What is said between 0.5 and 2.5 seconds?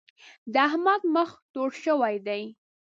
د احمد مخ تور شوی دی.